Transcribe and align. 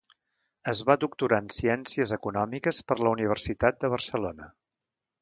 Es 0.71 0.79
va 0.87 0.95
doctorar 1.03 1.39
en 1.45 1.51
Ciències 1.57 2.15
Econòmiques 2.19 2.83
per 2.91 3.01
la 3.05 3.15
Universitat 3.19 3.81
de 3.85 3.97
Barcelona. 3.97 4.53